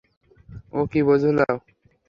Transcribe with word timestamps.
ও 0.73 0.79
কী 0.91 0.99
বোঝালো? 1.07 1.47